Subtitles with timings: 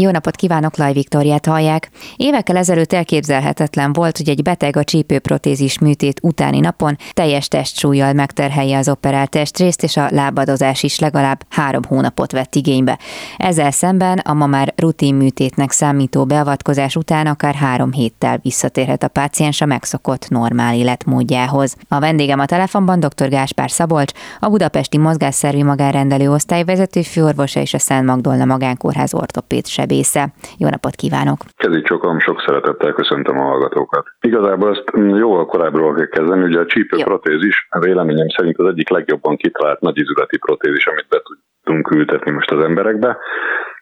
[0.00, 1.90] Jó napot kívánok, Laj Viktoriát hallják.
[2.16, 8.78] Évekkel ezelőtt elképzelhetetlen volt, hogy egy beteg a csípőprotézis műtét utáni napon teljes testsúlyjal megterhelje
[8.78, 12.98] az operált testrészt, és a lábadozás is legalább három hónapot vett igénybe.
[13.36, 19.08] Ezzel szemben a ma már rutin műtétnek számító beavatkozás után akár három héttel visszatérhet a
[19.08, 21.76] páciens a megszokott normál életmódjához.
[21.88, 23.28] A vendégem a telefonban dr.
[23.28, 30.22] Gáspár Szabolcs, a Budapesti Mozgásszervi Magánrendelő Osztályvezető főorvosa és a Szent Magdolna Magánkórház ortopéd sebésze.
[30.58, 31.38] Jó napot kívánok!
[31.56, 34.04] Kezi csokom, sok szeretettel köszöntöm a hallgatókat.
[34.20, 39.80] Igazából ezt jóval korábbról kell kezdeni, ugye a csípőprotézis véleményem szerint az egyik legjobban kitalált
[39.80, 41.22] nagyizületi protézis, amit be
[41.62, 43.18] tudunk ültetni most az emberekbe.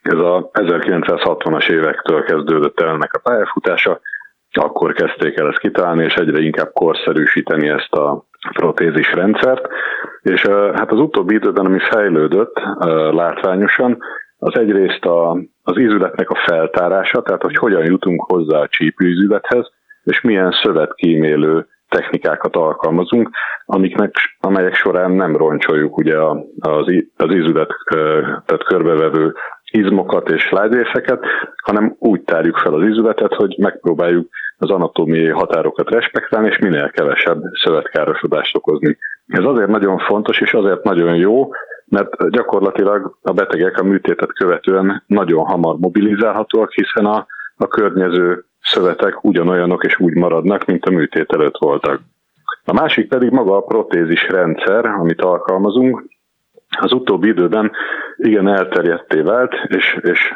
[0.03, 4.01] Ez a 1960-as évektől kezdődött el ennek a pályafutása,
[4.53, 9.67] akkor kezdték el ezt kitalálni, és egyre inkább korszerűsíteni ezt a protézis rendszert,
[10.23, 10.41] és
[10.75, 12.61] hát az utóbbi időben, ami fejlődött
[13.11, 13.99] látványosan,
[14.39, 15.37] az egyrészt a,
[15.69, 19.71] az ízületnek a feltárása, tehát hogy hogyan jutunk hozzá a csípőízülethez,
[20.05, 23.31] és milyen szövetkímélő technikákat alkalmazunk,
[23.65, 26.17] amiknek, amelyek során nem roncsoljuk ugye
[26.61, 27.71] az, az ízület,
[28.45, 29.35] tehát körbevevő
[29.71, 31.25] izmokat és lágyrészeket,
[31.65, 37.43] hanem úgy tárjuk fel az ízületet, hogy megpróbáljuk az anatómiai határokat respektálni, és minél kevesebb
[37.65, 38.99] szövetkárosodást okozni.
[39.27, 41.51] Ez azért nagyon fontos, és azért nagyon jó,
[41.89, 49.25] mert gyakorlatilag a betegek a műtétet követően nagyon hamar mobilizálhatóak, hiszen a, a környező szövetek
[49.25, 52.01] ugyanolyanok és úgy maradnak, mint a műtét előtt voltak.
[52.65, 56.05] A másik pedig maga a protézis rendszer, amit alkalmazunk,
[56.81, 57.71] az utóbbi időben
[58.17, 60.35] igen elterjedté vált, és, és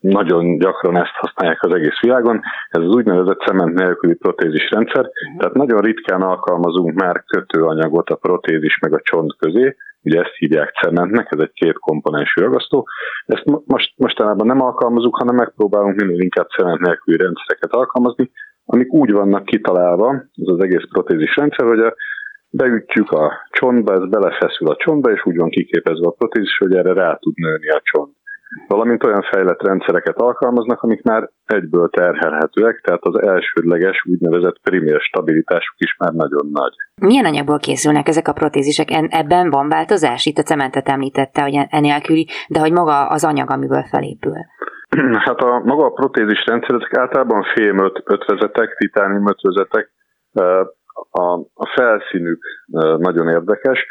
[0.00, 2.40] nagyon gyakran ezt használják az egész világon.
[2.68, 8.78] Ez az úgynevezett cement nélküli protézis rendszer, tehát nagyon ritkán alkalmazunk már kötőanyagot a protézis
[8.78, 12.86] meg a csont közé, ugye ezt hívják cementnek, ez egy két komponensű ragasztó.
[13.26, 18.30] Ezt most, mostanában nem alkalmazunk, hanem megpróbálunk minél inkább cement nélküli rendszereket alkalmazni,
[18.64, 21.94] amik úgy vannak kitalálva, ez az egész protézis rendszer, hogy a,
[22.50, 26.92] beütjük a csontba, ez belefeszül a csontba, és úgy van kiképezve a protézis, hogy erre
[26.92, 28.18] rá tud nőni a csont
[28.68, 35.74] valamint olyan fejlett rendszereket alkalmaznak, amik már egyből terhelhetőek, tehát az elsődleges úgynevezett primér stabilitásuk
[35.78, 36.72] is már nagyon nagy.
[37.00, 38.88] Milyen anyagból készülnek ezek a protézisek?
[38.90, 40.26] Ebben van változás?
[40.26, 44.36] Itt a cementet említette, hogy enélküli, de hogy maga az anyag, amiből felépül?
[45.26, 49.90] Hát a maga a protézis rendszer, ezek általában fém ötvezetek, titánium ötvezetek,
[51.10, 52.42] a, a felszínük
[52.96, 53.86] nagyon érdekes,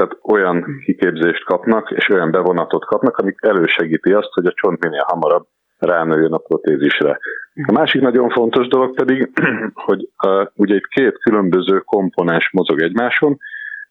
[0.00, 5.04] tehát olyan kiképzést kapnak, és olyan bevonatot kapnak, amik elősegíti azt, hogy a csont minél
[5.06, 5.46] hamarabb
[5.78, 7.18] ránőjön a protézisre.
[7.66, 9.30] A másik nagyon fontos dolog pedig,
[9.86, 13.38] hogy uh, ugye itt két különböző komponens mozog egymáson,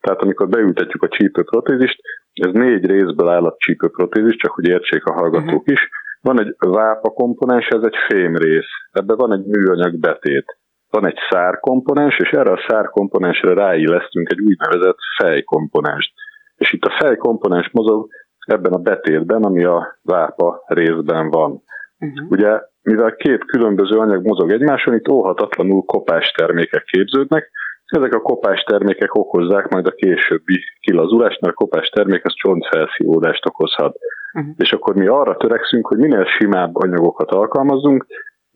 [0.02, 2.02] tehát amikor beültetjük a csípőprotézist,
[2.34, 5.74] ez négy részből áll a csípőprotézis, csak hogy értsék a hallgatók uh-huh.
[5.74, 5.90] is.
[6.22, 8.70] Van egy vápa komponens, ez egy fém rész.
[8.92, 10.59] Ebben van egy műanyag betét
[10.90, 16.14] van egy szárkomponens, és erre a szárkomponensre ráillesztünk egy úgynevezett fejkomponenst.
[16.56, 18.10] És itt a fejkomponens mozog
[18.46, 21.64] ebben a betétben, ami a vápa részben van.
[22.00, 22.32] Uh-huh.
[22.32, 27.52] Ugye, mivel két különböző anyag mozog egymáson, itt óhatatlanul kopás termékek képződnek,
[27.86, 33.46] ezek a kopás termékek okozzák majd a későbbi kilazulást, mert a kopás termék az csontfelszívódást
[33.46, 33.98] okozhat.
[34.34, 34.54] Uh-huh.
[34.58, 38.06] És akkor mi arra törekszünk, hogy minél simább anyagokat alkalmazzunk,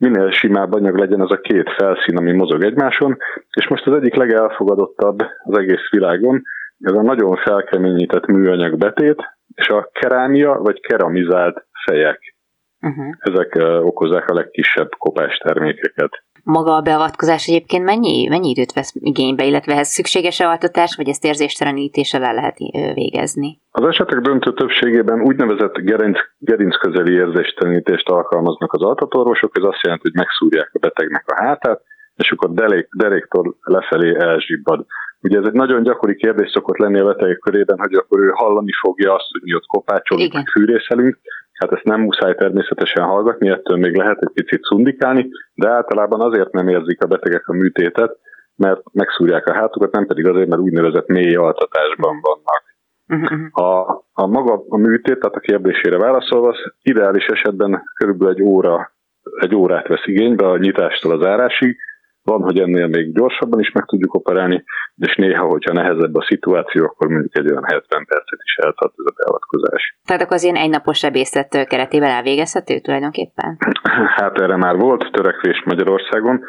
[0.04, 3.16] minél simább anyag legyen az a két felszín, ami mozog egymáson,
[3.50, 6.42] és most az egyik legelfogadottabb az egész világon,
[6.80, 9.22] ez a nagyon felkeményített műanyag betét,
[9.54, 12.34] és a kerámia vagy keramizált fejek.
[12.80, 13.14] Uh-huh.
[13.18, 19.44] Ezek okozzák a legkisebb kopás termékeket maga a beavatkozás egyébként mennyi, mennyi időt vesz igénybe,
[19.44, 22.56] illetve ez szükséges altatás, vagy ezt érzéstelenítéssel el lehet
[22.94, 23.60] végezni?
[23.70, 30.08] Az esetek döntő többségében úgynevezett gerinc, gerinc közeli érzéstelenítést alkalmaznak az altatorvosok, ez azt jelenti,
[30.08, 31.80] hogy megszúrják a betegnek a hátát,
[32.16, 34.86] és akkor derék, deréktől lefelé elzsibbad.
[35.20, 38.72] Ugye ez egy nagyon gyakori kérdés szokott lenni a betegek körében, hogy akkor ő hallani
[38.80, 41.18] fogja azt, hogy mi ott kopácsolunk, fűrészelünk,
[41.54, 46.52] Hát ezt nem muszáj természetesen hallgatni, ettől még lehet egy picit szundikálni, de általában azért
[46.52, 48.18] nem érzik a betegek a műtétet,
[48.56, 52.62] mert megszúrják a hátukat, nem pedig azért, mert úgynevezett mély altatásban vannak.
[53.08, 53.66] Uh-huh.
[53.68, 58.92] A, a maga a műtét, tehát a kérdésére válaszolva, az ideális esetben körülbelül egy óra,
[59.40, 61.76] egy órát vesz igénybe a nyitástól az árásig,
[62.24, 64.64] van, hogy ennél még gyorsabban is meg tudjuk operálni,
[64.96, 69.12] és néha, hogyha nehezebb a szituáció, akkor mondjuk egy olyan 70 percet is eltart ez
[69.12, 69.98] a beavatkozás.
[70.04, 73.56] Tehát akkor az ilyen egynapos sebészet keretében elvégezhető tulajdonképpen?
[74.18, 76.40] Hát erre már volt törekvés Magyarországon,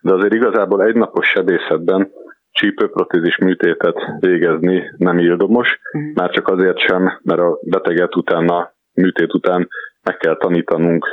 [0.00, 2.10] de azért igazából egynapos sebészetben
[2.50, 6.14] csípőprotézis műtétet végezni nem ildomos, uh-huh.
[6.14, 9.68] már csak azért sem, mert a beteget utána, műtét után
[10.02, 11.06] meg kell tanítanunk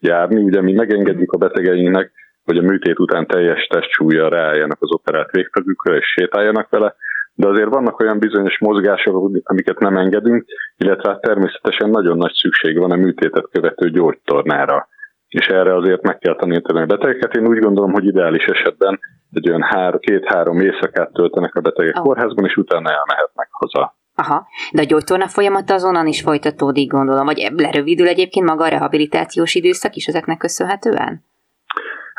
[0.00, 0.42] járni.
[0.42, 2.12] Ugye mi megengedjük a betegeinknek,
[2.50, 6.94] hogy a műtét után teljes testsúlya ráálljanak az operált végtagükre és sétáljanak vele,
[7.34, 10.44] de azért vannak olyan bizonyos mozgások, amiket nem engedünk,
[10.76, 14.88] illetve hát természetesen nagyon nagy szükség van a műtétet követő gyógytornára.
[15.28, 17.34] És erre azért meg kell tanítani a betegeket.
[17.34, 19.00] Én úgy gondolom, hogy ideális esetben
[19.32, 22.02] egy olyan hár, két-három éjszakát töltenek a betegek oh.
[22.02, 23.96] kórházban, és utána elmehetnek haza.
[24.14, 29.54] Aha, de a gyógytorna folyamata azonnan is folytatódik, gondolom, vagy lerövidül egyébként maga a rehabilitációs
[29.54, 31.28] időszak is ezeknek köszönhetően?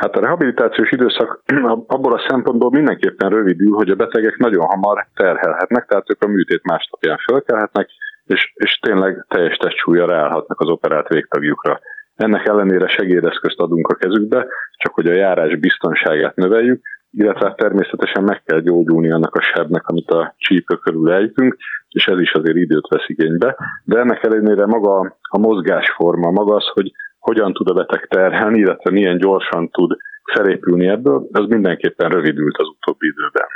[0.01, 1.42] Hát a rehabilitációs időszak
[1.95, 6.63] abból a szempontból mindenképpen rövidül, hogy a betegek nagyon hamar terhelhetnek, tehát ők a műtét
[6.63, 7.89] másnapján fölkelhetnek,
[8.25, 11.80] és, és tényleg teljes testsúlya ráállhatnak az operált végtagjukra.
[12.15, 16.81] Ennek ellenére segédeszközt adunk a kezükbe, csak hogy a járás biztonságát növeljük,
[17.12, 21.57] illetve hát természetesen meg kell gyógyulni annak a sebnek, amit a csípő körül ejtünk,
[21.89, 23.57] és ez is azért időt vesz igénybe.
[23.83, 28.91] De ennek ellenére maga a mozgásforma, maga az, hogy hogyan tud a beteg terhelni, illetve
[28.91, 29.97] milyen gyorsan tud
[30.33, 33.47] felépülni ebből, az mindenképpen rövidült az utóbbi időben.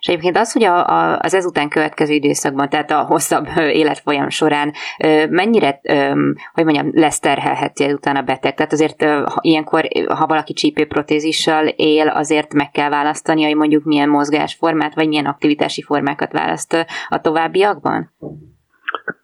[0.00, 4.72] És egyébként az, hogy a, a, az ezután következő időszakban, tehát a hosszabb életfolyam során
[5.28, 5.80] mennyire,
[6.52, 8.54] hogy mondjam, lesz terhelheti ezután a beteg.
[8.54, 9.06] Tehát azért
[9.40, 15.26] ilyenkor, ha valaki csípőprotézissal él, azért meg kell választani, hogy mondjuk milyen mozgásformát, vagy milyen
[15.26, 18.12] aktivitási formákat választ a továbbiakban?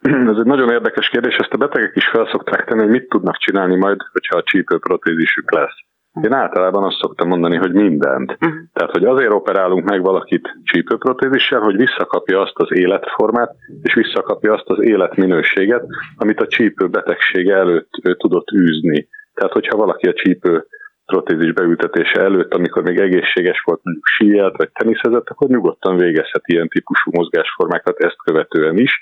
[0.31, 3.75] Ez egy nagyon érdekes kérdés, ezt a betegek is felszokták tenni, hogy mit tudnak csinálni
[3.75, 5.77] majd, hogyha a csípőprotézisük lesz.
[6.21, 8.31] Én általában azt szoktam mondani, hogy mindent.
[8.31, 8.59] Uh-huh.
[8.73, 14.69] Tehát, hogy azért operálunk meg valakit csípőprotézissel, hogy visszakapja azt az életformát, és visszakapja azt
[14.69, 15.85] az életminőséget,
[16.15, 19.07] amit a csípő betegsége előtt ő tudott űzni.
[19.33, 20.65] Tehát, hogyha valaki a csípő
[21.05, 26.67] protézis beültetése előtt, amikor még egészséges volt, mondjuk síjelt vagy teniszezett, akkor nyugodtan végezhet ilyen
[26.67, 29.01] típusú mozgásformákat ezt követően is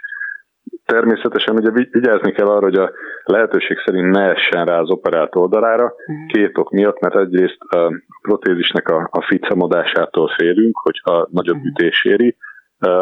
[0.85, 2.91] Természetesen ugye vigyázni kell arra, hogy a
[3.23, 6.27] lehetőség szerint ne essen rá az operált oldalára, mhm.
[6.27, 11.67] két ok miatt, mert egyrészt a protézisnek a, a ficamodásától félünk, hogyha nagyobb mhm.
[11.67, 12.37] ütés éri,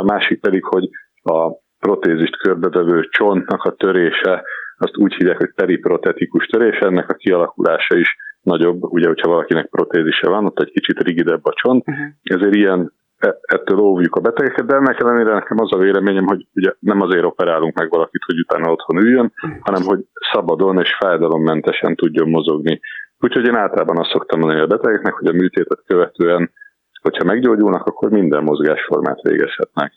[0.01, 0.89] másik pedig, hogy
[1.23, 4.43] a protézist körbevevő csontnak a törése,
[4.77, 10.29] azt úgy hívják, hogy periprotetikus törés, ennek a kialakulása is nagyobb, ugye, hogyha valakinek protézise
[10.29, 12.05] van, ott egy kicsit rigidebb a csont, uh-huh.
[12.23, 12.93] ezért ilyen
[13.41, 17.23] ettől óvjuk a betegeket, de ennek ellenére nekem az a véleményem, hogy ugye nem azért
[17.23, 19.99] operálunk meg valakit, hogy utána otthon üljön, hanem hogy
[20.31, 22.79] szabadon és fájdalommentesen tudjon mozogni.
[23.19, 26.51] Úgyhogy én általában azt szoktam mondani a betegeknek, hogy a műtétet követően
[27.01, 29.93] hogyha meggyógyulnak, akkor minden mozgásformát végezhetnek.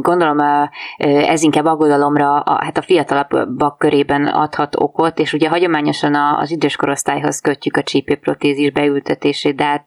[0.00, 0.38] Gondolom
[0.98, 7.40] ez inkább aggodalomra hát a fiatalabbak körében adhat okot, és ugye hagyományosan az idős korosztályhoz
[7.40, 9.86] kötjük a csípőprotézis beültetését, de hát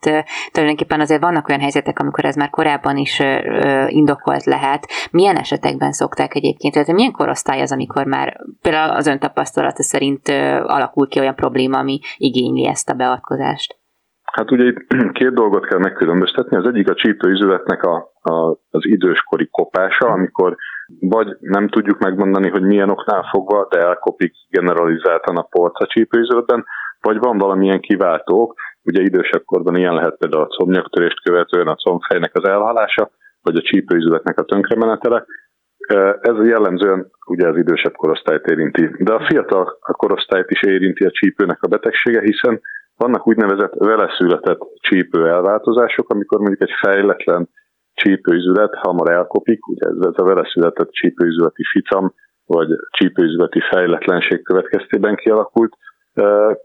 [0.51, 3.21] tulajdonképpen azért vannak olyan helyzetek, amikor ez már korábban is
[3.87, 4.87] indokolt lehet.
[5.11, 10.27] Milyen esetekben szokták egyébként, tehát milyen korosztály az, amikor már például az ön tapasztalata szerint
[10.63, 13.77] alakul ki olyan probléma, ami igényli ezt a beavatkozást?
[14.38, 14.88] Hát ugye itt
[15.19, 16.57] két dolgot kell megkülönböztetni.
[16.57, 18.34] Az egyik a csípőizületnek a, a,
[18.69, 20.56] az időskori kopása, amikor
[21.00, 26.66] vagy nem tudjuk megmondani, hogy milyen oknál fogva, de elkopik generalizáltan a porc a csípőizületben,
[27.01, 28.54] vagy van valamilyen kiváltók,
[28.84, 33.10] ugye idősebb korban ilyen lehet például a combnyaktörést követően a combfejnek az elhalása,
[33.41, 35.25] vagy a csípőizületnek a tönkremenetele.
[36.22, 41.62] Ez jellemzően ugye az idősebb korosztályt érinti, de a fiatal korosztályt is érinti a csípőnek
[41.62, 42.62] a betegsége, hiszen
[42.98, 47.50] vannak úgynevezett vele született csípő elváltozások, amikor mondjuk egy fejletlen
[47.94, 52.13] csípőizület hamar elkopik, ugye ez a vele született csípőizületi ficam,
[52.46, 55.77] vagy csípőizületi fejletlenség következtében kialakult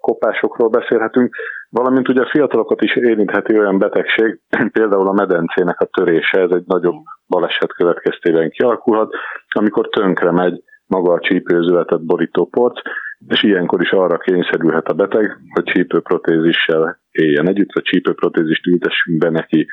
[0.01, 1.37] kopásokról beszélhetünk,
[1.71, 4.41] valamint ugye a fiatalokat is érintheti olyan betegség,
[4.79, 9.15] például a medencének a törése, ez egy nagyobb baleset következtében kialakulhat,
[9.49, 12.81] amikor tönkre megy maga a csípőzületet borító porc,
[13.29, 19.31] és ilyenkor is arra kényszerülhet a beteg, hogy csípőprotézissel éljen együtt, vagy csípőprotézist ültessünk be
[19.31, 19.67] neki.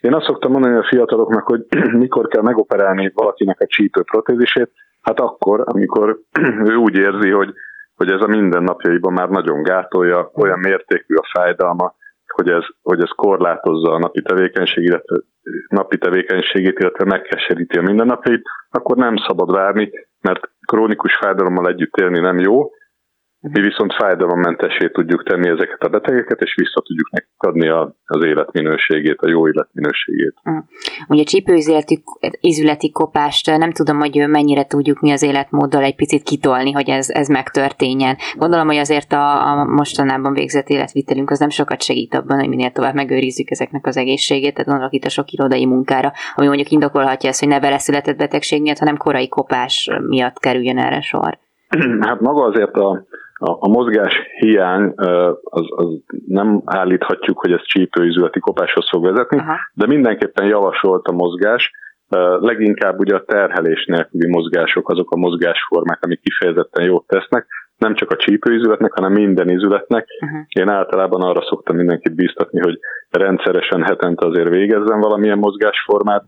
[0.00, 1.66] Én azt szoktam mondani a fiataloknak, hogy
[2.04, 6.18] mikor kell megoperálni valakinek a csípőprotézisét, hát akkor, amikor
[6.70, 7.52] ő úgy érzi, hogy,
[7.94, 11.94] hogy ez a mindennapjaiban már nagyon gátolja, olyan mértékű a fájdalma,
[12.26, 15.16] hogy ez, hogy ez korlátozza a napi tevékenység, illetve,
[15.68, 22.18] napi tevékenységét, illetve megkeseríti a mindennapjait, akkor nem szabad várni, mert krónikus fájdalommal együtt élni
[22.18, 22.70] nem jó,
[23.52, 28.24] Mi viszont fájdalommentessé tudjuk tenni ezeket a betegeket, és vissza tudjuk nekik adni a, az
[28.24, 30.34] életminőségét, a jó életminőségét.
[30.50, 30.56] Mm.
[31.08, 32.02] Ugye csípőizületi
[32.40, 37.10] izületi kopást nem tudom, hogy mennyire tudjuk mi az életmóddal egy picit kitolni, hogy ez,
[37.10, 38.16] ez megtörténjen.
[38.36, 42.70] Gondolom, hogy azért a, a mostanában végzett életvitelünk az nem sokat segít abban, hogy minél
[42.70, 47.28] tovább megőrizzük ezeknek az egészségét, tehát gondolok itt a sok irodai munkára, ami mondjuk indokolhatja
[47.28, 51.38] ezt, hogy ne beleszületett betegség miatt, hanem korai kopás miatt kerüljön erre sor.
[52.00, 53.06] Hát maga azért a,
[53.38, 54.92] a, a mozgás hiány,
[55.42, 55.88] az, az
[56.26, 59.56] nem állíthatjuk, hogy ez csípőizületi kopáshoz fog vezetni, Aha.
[59.74, 61.70] de mindenképpen javasolt a mozgás,
[62.38, 67.46] leginkább ugye a terhelés nélküli mozgások, azok a mozgásformák, amik kifejezetten jót tesznek,
[67.78, 70.06] nem csak a csípőizületnek, hanem minden izületnek.
[70.20, 70.40] Uh-huh.
[70.48, 72.78] Én általában arra szoktam mindenkit bíztatni, hogy
[73.10, 76.24] rendszeresen hetente azért végezzen valamilyen mozgásformát,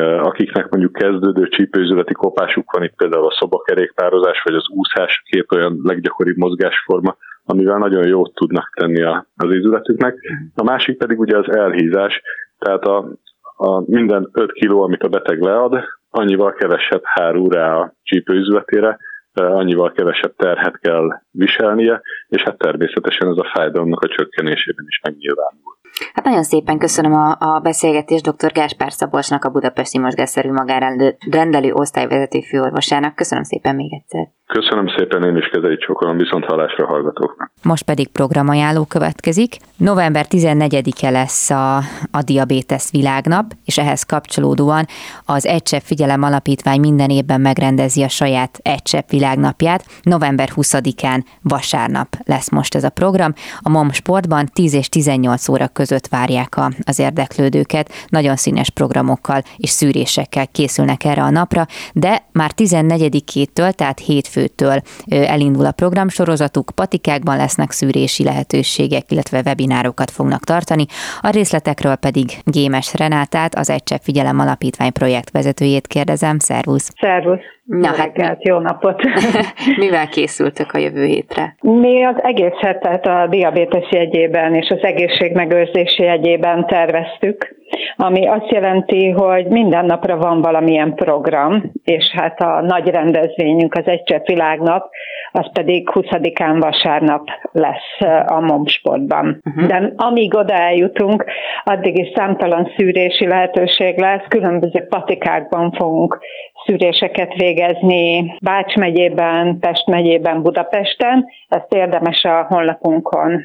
[0.00, 5.80] akiknek mondjuk kezdődő csípőizületi kopásuk van, itt például a szobakerékpározás vagy az úszás, két olyan
[5.82, 9.02] leggyakoribb mozgásforma, amivel nagyon jót tudnak tenni
[9.36, 10.16] az izületüknek.
[10.54, 12.22] A másik pedig ugye az elhízás,
[12.58, 13.08] tehát a,
[13.56, 18.98] a minden 5 kiló, amit a beteg lead, annyival kevesebb hár rá a csípőizületére,
[19.32, 25.76] annyival kevesebb terhet kell viselnie, és hát természetesen ez a fájdalomnak a csökkenésében is megnyilvánul.
[26.14, 28.52] Hát nagyon szépen köszönöm a, a beszélgetést dr.
[28.52, 33.14] Gáspár Szabolcsnak, a Budapesti Mozgásszerű Magárendelő Osztályvezető Főorvosának.
[33.14, 34.28] Köszönöm szépen még egyszer.
[34.46, 37.52] Köszönöm szépen, én is kezeit csokolom, viszont hallásra hallgatóknak.
[37.62, 39.56] Most pedig programajánló következik.
[39.76, 41.76] November 14-e lesz a,
[42.10, 44.86] a Diabétesz világnap, és ehhez kapcsolódóan
[45.26, 49.84] az Egysebb Figyelem Alapítvány minden évben megrendezi a saját Egysebb világnapját.
[50.02, 53.32] November 20-án vasárnap lesz most ez a program.
[53.60, 57.92] A MOM Sportban 10 és 18 óra között várják a, az érdeklődőket.
[58.08, 64.80] Nagyon színes programokkal és szűrésekkel készülnek erre a napra, de már 14-től, tehát hétfő hétfőtől
[65.06, 70.86] elindul a programsorozatuk, patikákban lesznek szűrési lehetőségek, illetve webinárokat fognak tartani.
[71.20, 76.38] A részletekről pedig Gémes Renátát, az Egysebb Figyelem Alapítvány projektvezetőjét kérdezem.
[76.38, 76.90] Szervusz!
[77.00, 77.40] Szervusz!
[77.64, 79.02] Na jó hát reggelt, jó napot!
[79.76, 81.56] Mivel készültök a jövő hétre?
[81.60, 87.56] Mi az egész hetet a diabétes jegyében és az egészségmegőrzési jegyében terveztük,
[87.96, 93.86] ami azt jelenti, hogy minden napra van valamilyen program, és hát a nagy rendezvényünk az
[93.86, 94.90] Egycsepp Világnap,
[95.32, 99.42] az pedig 20-án vasárnap lesz a Momsportban.
[99.44, 99.66] Uh-huh.
[99.66, 101.24] De amíg oda eljutunk,
[101.64, 106.20] addig is számtalan szűrési lehetőség lesz, különböző patikákban fogunk
[106.66, 111.26] szűréseket végezni Bács megyében, Pest megyében, Budapesten.
[111.48, 113.42] Ezt érdemes a honlapunkon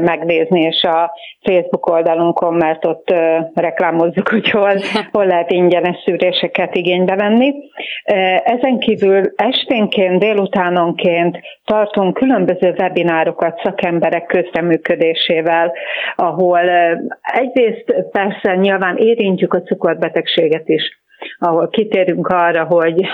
[0.00, 3.14] megnézni, és a Facebook oldalunkon, mert ott
[3.54, 4.72] reklámozzuk, hogy hol,
[5.12, 7.54] hol lehet ingyenes szűréseket igénybe venni.
[8.44, 11.27] Ezen kívül esténként, délutánonként
[11.64, 15.72] tartunk különböző webinárokat szakemberek közreműködésével,
[16.16, 16.60] ahol
[17.20, 20.82] egyrészt persze nyilván érintjük a cukorbetegséget is,
[21.38, 23.06] ahol kitérünk arra, hogy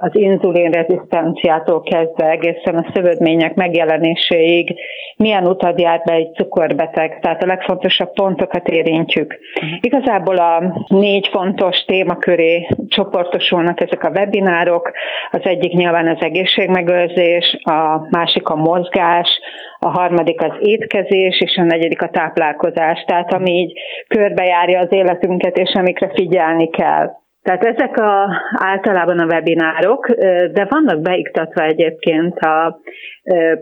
[0.00, 4.74] az inzulinrezisztenciától kezdve egészen a szövődmények megjelenéséig
[5.16, 9.38] milyen utat jár be egy cukorbeteg, tehát a legfontosabb pontokat érintjük.
[9.54, 9.78] Uh-huh.
[9.80, 14.90] Igazából a négy fontos témaköré csoportosulnak ezek a webinárok,
[15.30, 19.40] az egyik nyilván az egészségmegőrzés, a másik a mozgás,
[19.82, 23.72] a harmadik az étkezés, és a negyedik a táplálkozás, tehát ami így
[24.08, 27.10] körbejárja az életünket, és amikre figyelni kell.
[27.42, 30.10] Tehát ezek a, általában a webinárok,
[30.52, 32.80] de vannak beiktatva egyébként a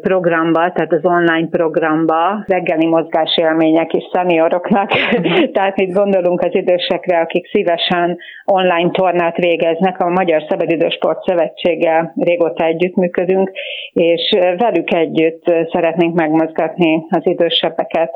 [0.00, 4.90] programba, tehát az online programba reggeli mozgásélmények is szenioroknak.
[5.54, 10.00] tehát itt gondolunk az idősekre, akik szívesen online tornát végeznek.
[10.00, 13.50] A Magyar Szabadidősport Szövetséggel régóta együttműködünk,
[13.92, 15.42] és velük együtt
[15.72, 18.10] szeretnénk megmozgatni az idősebbeket.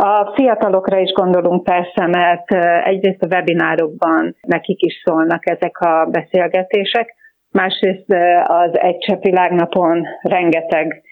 [0.00, 2.52] A fiatalokra is gondolunk persze, mert
[2.84, 7.14] egyrészt a webinárokban nekik is szólnak ezek a beszélgetések,
[7.50, 8.12] másrészt
[8.42, 11.02] az Egy világnapon rengeteg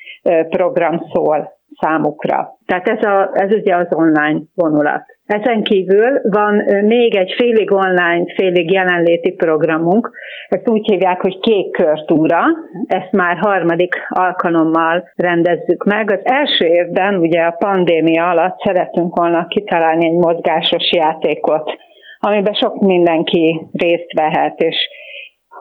[0.48, 2.58] program szól számukra.
[2.66, 5.15] Tehát ez, a, ez ugye az online vonulat.
[5.26, 6.54] Ezen kívül van
[6.84, 10.10] még egy félig online, félig jelenléti programunk,
[10.48, 12.42] ezt úgy hívják, hogy Kék Körtúra,
[12.86, 16.10] ezt már harmadik alkalommal rendezzük meg.
[16.10, 21.76] Az első évben, ugye a pandémia alatt szeretünk volna kitalálni egy mozgásos játékot,
[22.18, 24.88] amiben sok mindenki részt vehet, és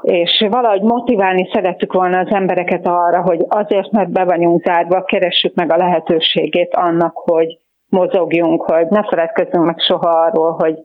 [0.01, 5.55] és valahogy motiválni szerettük volna az embereket arra, hogy azért, mert be vagyunk zárva, keressük
[5.55, 7.57] meg a lehetőségét annak, hogy
[7.95, 10.75] mozogjunk, hogy ne feledkezzünk meg soha arról, hogy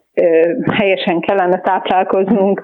[0.72, 2.62] helyesen kellene táplálkoznunk,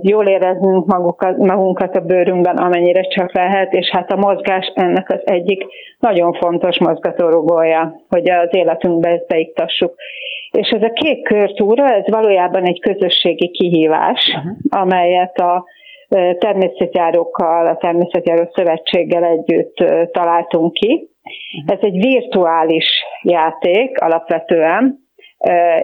[0.00, 5.20] jól éreznünk magukat, magunkat a bőrünkben, amennyire csak lehet, és hát a mozgás ennek az
[5.24, 5.64] egyik
[5.98, 9.94] nagyon fontos mozgatórugója, hogy az életünkbe ezt beiktassuk.
[10.50, 14.82] És ez a kék körtúra, ez valójában egy közösségi kihívás, uh-huh.
[14.82, 15.64] amelyet a
[16.38, 19.74] természetjárókkal, a Természetjáró Szövetséggel együtt
[20.12, 21.09] találtunk ki.
[21.66, 25.08] Ez egy virtuális játék alapvetően,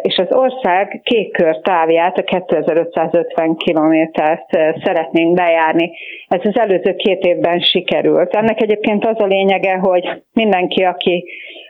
[0.02, 4.50] és az ország kékkör távját, a 2550 kilométert
[4.84, 5.90] szeretnénk bejárni.
[6.28, 8.34] Ez az előző két évben sikerült.
[8.34, 11.24] Ennek egyébként az a lényege, hogy mindenki, aki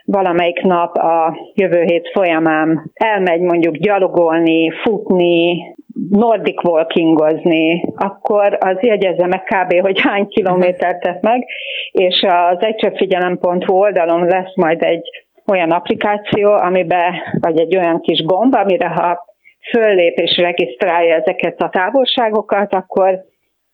[0.05, 5.75] valamelyik nap a jövő hét folyamán elmegy mondjuk gyalogolni, futni,
[6.09, 9.79] nordic walkingozni, akkor az jegyezze meg kb.
[9.81, 11.45] hogy hány kilométert tett meg,
[11.91, 15.09] és az egycsöpfigyelem.hu oldalon lesz majd egy
[15.51, 19.25] olyan applikáció, amiben, vagy egy olyan kis gomb, amire ha
[19.71, 23.19] föllép és regisztrálja ezeket a távolságokat, akkor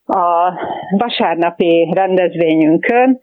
[0.06, 0.54] a
[0.98, 3.20] vasárnapi rendezvényünkön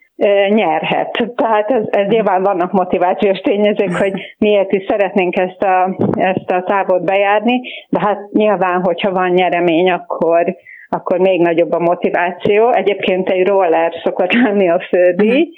[0.48, 1.32] nyerhet.
[1.34, 6.62] Tehát ez, ez nyilván vannak motivációs tényezők, hogy miért is szeretnénk ezt a, ezt a
[6.62, 10.56] távot bejárni, de hát nyilván, hogyha van nyeremény, akkor,
[10.88, 12.72] akkor még nagyobb a motiváció.
[12.72, 15.48] Egyébként egy roller szokott lenni a fődíj,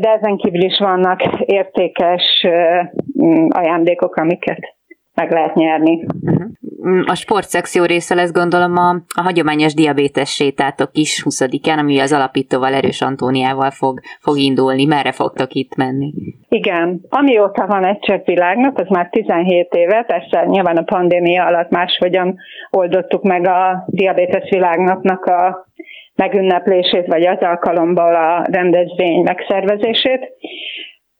[0.00, 2.46] de ezen kívül is vannak értékes
[3.48, 4.74] ajándékok, amiket
[5.14, 6.04] meg lehet nyerni.
[6.22, 6.44] Uh-huh.
[7.06, 12.74] A sportszekció része lesz gondolom a, a hagyományos diabétes sétátok is 20-án, ami az alapítóval
[12.74, 14.84] Erős Antóniával fog, fog indulni.
[14.84, 16.12] Merre fogtok itt menni?
[16.48, 17.00] Igen.
[17.08, 22.36] Amióta van egy csepp világnak, az már 17 éve, persze nyilván a pandémia alatt máshogyan
[22.70, 25.66] oldottuk meg a diabétes világnapnak a
[26.16, 30.32] megünneplését, vagy az alkalomból a rendezvény megszervezését.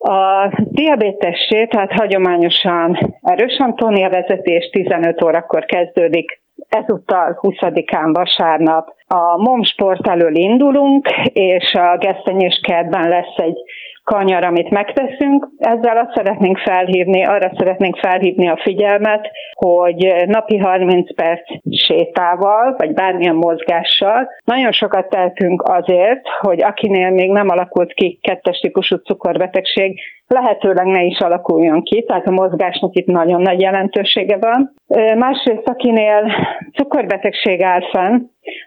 [0.07, 8.89] A diabétessé, tehát hagyományosan erős Antónia vezetés 15 órakor kezdődik, ezúttal 20-án vasárnap.
[9.07, 13.59] A MOM sport elől indulunk, és a Gesztenyés kertben lesz egy
[14.05, 15.49] kanyar, amit megteszünk.
[15.59, 22.93] Ezzel azt szeretnénk felhívni, arra szeretnénk felhívni a figyelmet, hogy napi 30 perc sétával, vagy
[22.93, 30.01] bármilyen mozgással nagyon sokat tehetünk azért, hogy akinél még nem alakult ki kettes típusú cukorbetegség,
[30.27, 34.75] lehetőleg ne is alakuljon ki, tehát a mozgásnak itt nagyon nagy jelentősége van.
[35.17, 36.33] Másrészt, akinél
[36.77, 38.21] cukorbetegség áll fenn,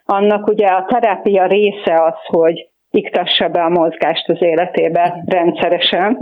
[0.06, 6.20] annak ugye a terápia része az, hogy iktassa be a mozgást az életébe rendszeresen,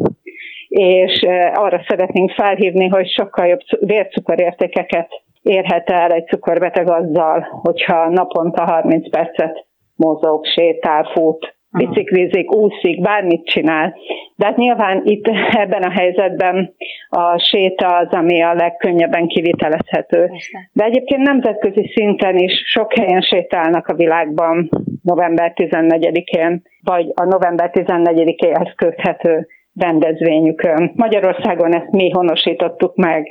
[0.68, 5.10] és arra szeretnénk felhívni, hogy sokkal jobb vércukorértékeket
[5.42, 13.46] érhet el egy cukorbeteg azzal, hogyha naponta 30 percet mozog, sétál, fut, biciklizik, úszik, bármit
[13.46, 13.96] csinál.
[14.36, 15.28] De hát nyilván itt
[15.64, 16.74] ebben a helyzetben
[17.10, 20.32] a séta az, ami a legkönnyebben kivitelezhető.
[20.74, 24.70] De egyébként nemzetközi szinten is sok helyen sétálnak a világban
[25.02, 30.92] november 14-én, vagy a november 14-éhez köthető rendezvényükön.
[30.96, 33.28] Magyarországon ezt mi honosítottuk meg.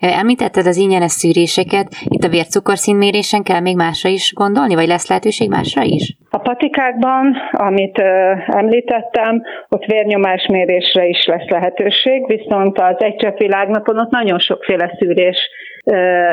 [0.00, 5.48] Említetted az ingyenes szűréseket, itt a vércukorszínmérésen kell még másra is gondolni, vagy lesz lehetőség
[5.48, 6.16] másra is?
[6.30, 14.10] A patikákban, amit ö, említettem, ott vérnyomásmérésre is lesz lehetőség, viszont az egy világnapon ott
[14.10, 15.50] nagyon sokféle szűrés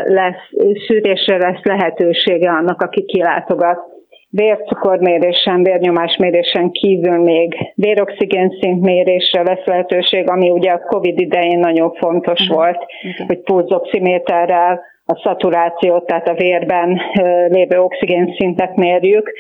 [0.06, 0.50] lesz,
[0.88, 3.95] szűrésre lesz lehetősége annak, aki kilátogat
[4.36, 12.40] vércukormérésen, vérnyomásmérésen kívül még véroxigén szintmérésre lesz lehetőség, ami ugye a COVID idején nagyon fontos
[12.40, 12.58] uh-huh.
[12.58, 13.28] volt, uh-huh.
[13.28, 17.02] hogy pulzoximéterrel a szaturációt, tehát a vérben
[17.48, 19.32] lévő oxigénszintet mérjük,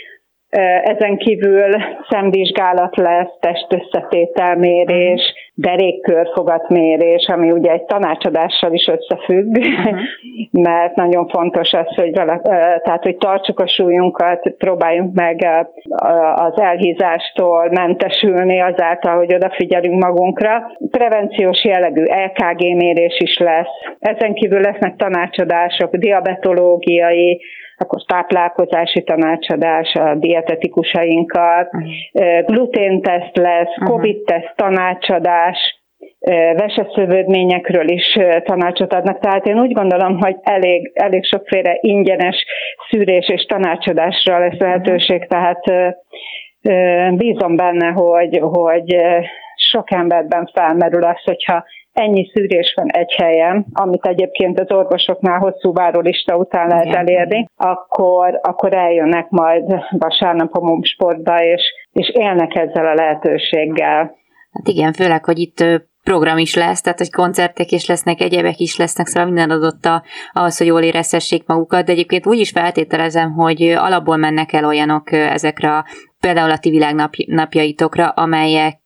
[0.83, 1.75] ezen kívül
[2.09, 9.97] szemvizsgálat lesz, testösszetételmérés, derékkörfogatmérés, ami ugye egy tanácsadással is összefügg, uh-huh.
[10.67, 12.39] mert nagyon fontos az, hogy, vele,
[12.83, 15.47] tehát, hogy tartsuk a súlyunkat, próbáljunk meg
[16.35, 20.71] az elhízástól mentesülni azáltal, hogy odafigyelünk magunkra.
[20.91, 23.73] Prevenciós jellegű LKG mérés is lesz.
[23.99, 27.41] Ezen kívül lesznek tanácsadások, diabetológiai,
[27.77, 32.45] akkor táplálkozási tanácsadás a dietetikusainkat, uh-huh.
[32.45, 33.89] gluténteszt lesz, uh-huh.
[33.89, 35.83] covid-teszt tanácsadás,
[36.55, 39.19] veseszövődményekről is tanácsot adnak.
[39.19, 42.45] Tehát én úgy gondolom, hogy elég, elég sokféle ingyenes
[42.89, 45.63] szűrés és tanácsadásra lesz lehetőség, tehát
[47.11, 48.95] bízom benne, hogy, hogy
[49.55, 51.63] sok emberben felmerül az, hogyha
[51.95, 56.97] ennyi szűrés van egy helyen, amit egyébként az orvosoknál hosszú várólista után lehet Igen.
[56.97, 64.15] elérni, akkor, akkor eljönnek majd vasárnap a sportba, és, és élnek ezzel a lehetőséggel.
[64.51, 65.63] Hát igen, főleg, hogy itt
[66.03, 70.03] program is lesz, tehát hogy koncertek is lesznek, egyebek is lesznek, szóval minden adott a,
[70.33, 75.11] ahhoz, hogy jól érezhessék magukat, de egyébként úgy is feltételezem, hogy alapból mennek el olyanok
[75.11, 75.85] ezekre a
[76.25, 78.79] például a ti világnapjaitokra, amelyek,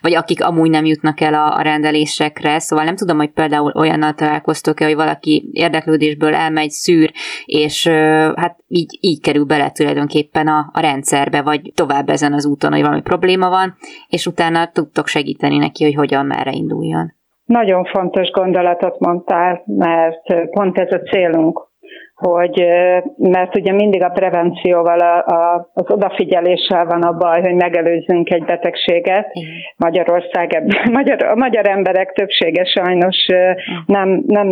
[0.00, 4.12] vagy akik amúgy nem jutnak el a, a rendelésekre, szóval nem tudom, hogy például olyannal
[4.12, 7.10] találkoztok-e, hogy valaki érdeklődésből elmegy, szűr,
[7.44, 7.88] és
[8.36, 12.82] hát így, így kerül bele tulajdonképpen a, a rendszerbe, vagy tovább ezen az úton, hogy
[12.82, 13.74] valami probléma van,
[14.08, 17.12] és utána tudtok segíteni neki, hogy hogyan, merre induljon.
[17.44, 21.67] Nagyon fontos gondolatot mondtál, mert pont ez a célunk,
[22.18, 22.64] hogy
[23.16, 28.44] mert ugye mindig a prevencióval, a, a, az odafigyeléssel van a baj, hogy megelőzzünk egy
[28.44, 29.28] betegséget.
[29.32, 29.50] Igen.
[29.76, 30.62] Magyarország,
[30.98, 33.26] magyar, a magyar emberek többsége sajnos
[33.86, 34.48] nem, nem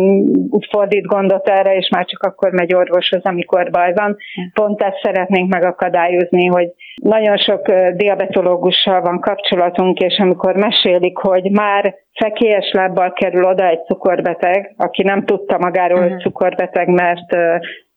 [0.69, 4.17] fordít gondot erre, és már csak akkor megy orvoshoz, amikor baj van.
[4.53, 11.95] Pont ezt szeretnénk megakadályozni, hogy nagyon sok diabetológussal van kapcsolatunk, és amikor mesélik, hogy már
[12.13, 16.19] fekélyes lábbal kerül oda egy cukorbeteg, aki nem tudta magáról, hogy mhm.
[16.19, 17.31] cukorbeteg, mert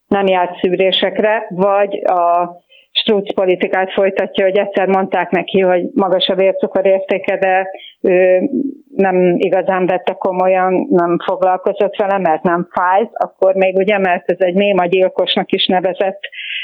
[0.09, 2.51] nem járt szűrésekre, vagy a
[2.93, 7.67] Strúc politikát folytatja, hogy egyszer mondták neki, hogy magas a vércukor értéke, de
[8.01, 8.49] ő
[8.97, 14.37] nem igazán vette komolyan, nem foglalkozott vele, mert nem fájt, akkor még ugye, mert ez
[14.39, 16.21] egy némagyilkosnak is nevezett,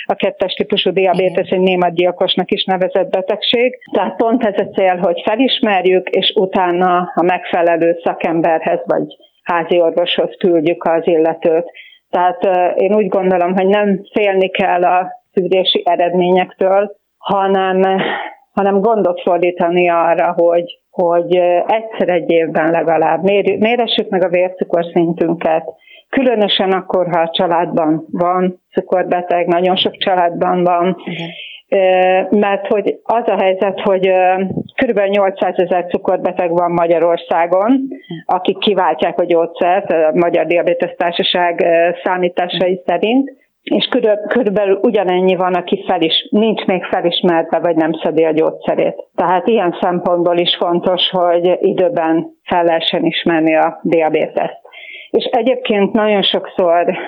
[0.09, 3.79] a kettes típusú diabétesz egy némagyilkosnak is nevezett betegség.
[3.93, 10.37] Tehát pont ez a cél, hogy felismerjük, és utána a megfelelő szakemberhez vagy házi orvoshoz
[10.39, 11.71] küldjük az illetőt.
[12.11, 12.45] Tehát
[12.77, 17.83] én úgy gondolom, hogy nem félni kell a szűrési eredményektől, hanem,
[18.53, 25.65] hanem gondot fordítani arra, hogy, hogy egyszer egy évben legalább mér, méressük meg a vércukorszintünket,
[26.09, 30.97] különösen akkor, ha a családban van cukorbeteg, nagyon sok családban van,
[32.31, 34.11] mert hogy az a helyzet, hogy
[34.75, 35.01] kb.
[35.01, 37.81] 800 ezer cukorbeteg van Magyarországon,
[38.27, 41.67] akik kiváltják a gyógyszert, a Magyar Diabetes Társaság
[42.05, 43.31] számításai szerint,
[43.71, 43.89] és
[44.29, 48.97] körülbelül ugyanennyi van, aki felis, nincs még felismerve, vagy nem szedi a gyógyszerét.
[49.15, 54.61] Tehát ilyen szempontból is fontos, hogy időben fel lehessen ismerni a diabéteszt.
[55.11, 56.99] És egyébként nagyon sokszor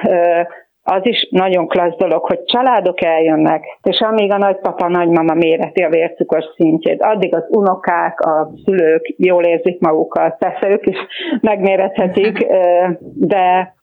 [0.90, 5.88] az is nagyon klassz dolog, hogy családok eljönnek, és amíg a nagypapa, nagymama méreti a
[5.88, 10.96] vércukor szintjét, addig az unokák, a szülők jól érzik magukat, persze ők is
[11.40, 12.46] megmérethetik,
[13.32, 13.74] de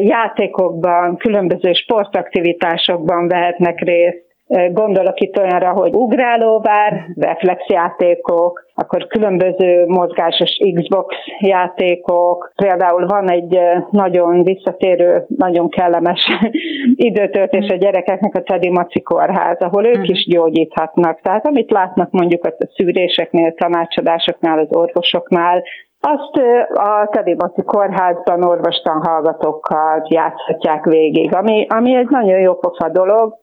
[0.00, 4.23] játékokban, különböző sportaktivitásokban vehetnek részt,
[4.72, 12.52] Gondolok itt olyanra, hogy ugrálóvár, reflexjátékok, akkor különböző mozgásos Xbox játékok.
[12.56, 13.58] Például van egy
[13.90, 16.26] nagyon visszatérő, nagyon kellemes
[17.10, 21.20] időtöltés a gyerekeknek a Tedi Maci kórház, ahol ők is gyógyíthatnak.
[21.20, 25.62] Tehát amit látnak mondjuk a szűréseknél, tanácsadásoknál, az orvosoknál,
[26.00, 26.36] azt
[26.74, 33.42] a Tedi Maci kórházban orvostan hallgatókkal játszhatják végig, ami, ami egy nagyon jó pofa dolog,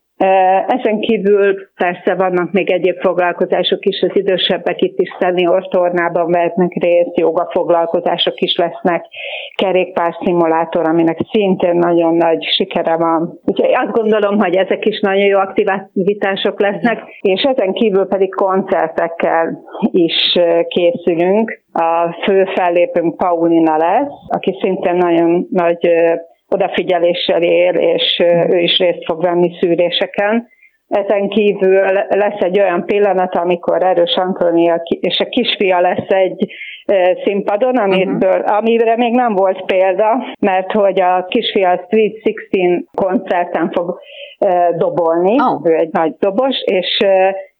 [0.67, 6.71] ezen kívül persze vannak még egyéb foglalkozások is, az idősebbek itt is szenior tornában vehetnek
[6.79, 9.05] részt, joga foglalkozások is lesznek,
[9.55, 13.39] kerékpárszimulátor, aminek szintén nagyon nagy sikere van.
[13.45, 19.59] Úgyhogy azt gondolom, hogy ezek is nagyon jó aktivitások lesznek, és ezen kívül pedig koncertekkel
[19.91, 21.59] is készülünk.
[21.73, 25.89] A fő fellépünk Paulina lesz, aki szintén nagyon nagy
[26.53, 30.47] odafigyeléssel él, és ő is részt fog venni szűréseken.
[30.87, 36.51] Ezen kívül lesz egy olyan pillanat, amikor Erős Antónia és a kisfia lesz egy
[37.23, 38.57] színpadon, amiből, uh-huh.
[38.57, 43.99] amire még nem volt példa, mert hogy a kisfia a Street 16 koncerten fog
[44.77, 45.61] dobolni, oh.
[45.63, 46.97] ő egy nagy dobos, és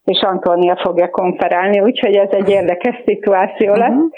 [0.05, 3.89] és Antónia fogja konferálni, úgyhogy ez egy érdekes szituáció lesz.
[3.89, 4.09] Uh-huh.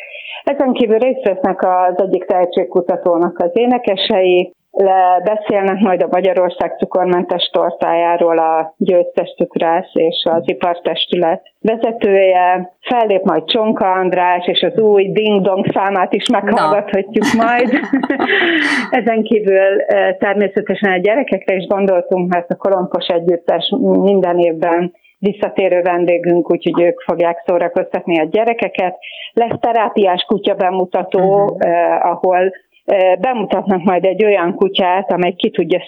[0.44, 7.50] Ezen kívül részt vesznek az egyik tehetségkutatónak az énekesei, le beszélnek majd a Magyarország cukormentes
[7.52, 15.12] tortájáról a győztes cukrász és az ipartestület vezetője, fellép majd Csonka András, és az új
[15.12, 17.44] Ding Dong számát is meghallgathatjuk no.
[17.44, 17.70] majd.
[19.00, 19.86] Ezen kívül
[20.20, 27.02] természetesen a gyerekekre is gondoltunk, mert a Kolompos Együttes minden évben visszatérő vendégünk, úgyhogy ők
[27.02, 28.98] fogják szórakoztatni a gyerekeket.
[29.34, 31.58] Lesz terápiás kutya bemutató, uh-huh.
[31.60, 32.52] eh, ahol
[33.20, 35.80] bemutatnak majd egy olyan kutyát, amely ki tudja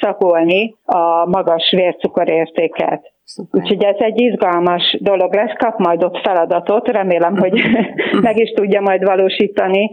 [0.00, 3.12] szakolni a magas vércukorértéket.
[3.30, 3.60] Szuper.
[3.60, 7.60] Úgyhogy ez egy izgalmas dolog lesz, kap majd ott feladatot, remélem, hogy
[8.26, 9.90] meg is tudja majd valósítani,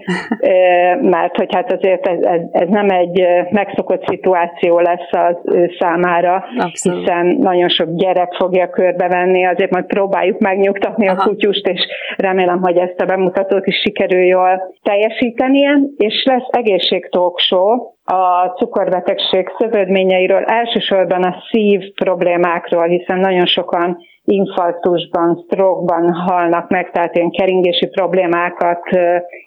[1.02, 6.46] mert hogy hát azért ez, ez, ez nem egy megszokott szituáció lesz az ő számára,
[6.58, 7.00] Abszolút.
[7.00, 11.22] hiszen nagyon sok gyerek fogja körbevenni, azért majd próbáljuk megnyugtatni Aha.
[11.22, 17.40] a kutyust, és remélem, hogy ezt a bemutatót is sikerül jól teljesítenie, és lesz egészségtalk
[17.40, 26.92] show, a cukorbetegség szövődményeiről, elsősorban a szív problémákról, hiszen nagyon sokan infarktusban, strokeban halnak meg,
[26.92, 28.82] tehát ilyen keringési problémákat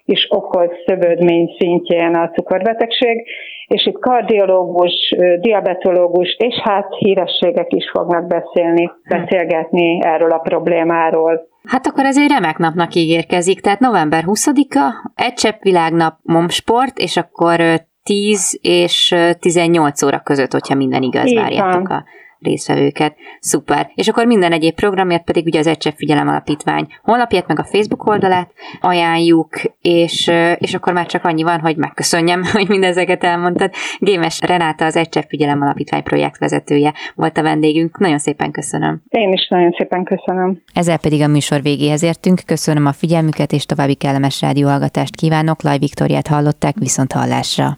[0.05, 3.27] is okoz szövődmény szintjén a cukorbetegség,
[3.67, 11.47] és itt kardiológus, diabetológus és hát hírességek is fognak beszélni, beszélgetni erről a problémáról.
[11.67, 17.17] Hát akkor ez egy remek napnak ígérkezik, tehát november 20-a, egy csepp világnap momsport, és
[17.17, 17.59] akkor
[18.09, 22.03] 10 és 18 óra között, hogyha minden igaz, várjátok a
[22.39, 23.15] részvevőket.
[23.39, 23.91] Szuper.
[23.95, 28.05] És akkor minden egyéb programért pedig ugye az Egysebb Figyelem Alapítvány honlapját, meg a Facebook
[28.05, 29.49] oldalát ajánljuk,
[29.81, 33.71] és, és akkor már csak annyi van, hogy megköszönjem, hogy mindezeket elmondtad.
[33.99, 37.97] Gémes Renáta az Egysebb Figyelem Alapítvány projektvezetője volt a vendégünk.
[37.97, 39.01] Nagyon szépen köszönöm.
[39.09, 40.61] Én is nagyon szépen köszönöm.
[40.73, 42.41] Ezzel pedig a műsor végéhez értünk.
[42.45, 45.63] Köszönöm a figyelmüket, és további kellemes rádióhallgatást kívánok.
[45.63, 47.77] Laj Viktoriát hallották viszont hallásra.